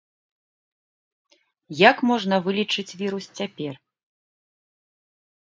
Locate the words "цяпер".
3.43-3.73